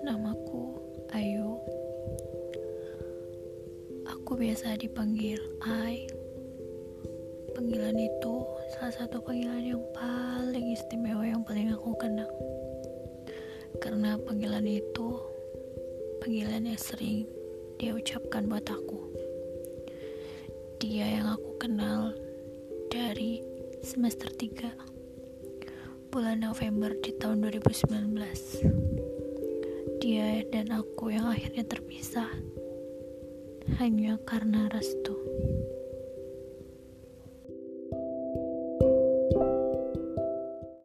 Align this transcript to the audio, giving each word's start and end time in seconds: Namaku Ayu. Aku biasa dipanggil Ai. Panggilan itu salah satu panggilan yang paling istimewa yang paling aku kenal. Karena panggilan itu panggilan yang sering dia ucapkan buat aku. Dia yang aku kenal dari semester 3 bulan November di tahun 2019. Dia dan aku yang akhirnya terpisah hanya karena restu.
Namaku 0.00 0.80
Ayu. 1.12 1.60
Aku 4.08 4.32
biasa 4.32 4.80
dipanggil 4.80 5.36
Ai. 5.60 6.08
Panggilan 7.52 8.00
itu 8.00 8.34
salah 8.72 8.96
satu 8.96 9.20
panggilan 9.20 9.76
yang 9.76 9.84
paling 9.92 10.72
istimewa 10.72 11.20
yang 11.28 11.44
paling 11.44 11.68
aku 11.76 11.92
kenal. 12.00 12.32
Karena 13.84 14.16
panggilan 14.16 14.64
itu 14.64 15.20
panggilan 16.24 16.64
yang 16.64 16.80
sering 16.80 17.28
dia 17.76 17.92
ucapkan 17.92 18.48
buat 18.48 18.64
aku. 18.64 19.04
Dia 20.80 21.20
yang 21.20 21.28
aku 21.36 21.60
kenal 21.60 22.16
dari 22.88 23.44
semester 23.84 24.32
3 24.32 26.08
bulan 26.08 26.40
November 26.40 26.96
di 27.04 27.12
tahun 27.20 27.44
2019. 27.44 28.99
Dia 30.10 30.42
dan 30.50 30.74
aku 30.74 31.14
yang 31.14 31.30
akhirnya 31.30 31.62
terpisah 31.62 32.26
hanya 33.78 34.18
karena 34.26 34.66
restu. 34.74 35.14